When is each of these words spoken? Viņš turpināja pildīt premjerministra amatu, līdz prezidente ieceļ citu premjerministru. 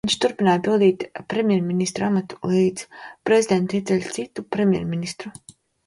Viņš 0.07 0.13
turpināja 0.21 0.61
pildīt 0.67 1.05
premjerministra 1.33 2.09
amatu, 2.13 2.41
līdz 2.55 2.89
prezidente 3.31 3.81
ieceļ 3.81 4.05
citu 4.19 4.51
premjerministru. 4.57 5.39